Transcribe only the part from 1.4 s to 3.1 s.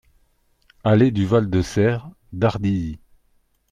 de Serres, Dardilly